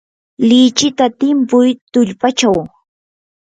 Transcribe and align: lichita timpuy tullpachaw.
lichita 0.47 1.05
timpuy 1.19 1.69
tullpachaw. 1.91 2.57